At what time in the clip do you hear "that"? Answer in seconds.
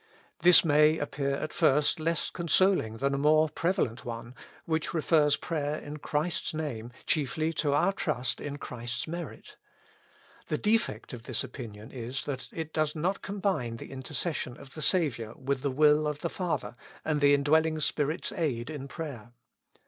12.25-12.47